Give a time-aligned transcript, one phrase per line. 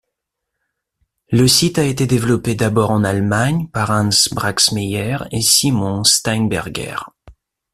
[1.29, 6.95] Le site a été développé d'abord en Allemagne par Hans Braxmeier et Simon Steinberger.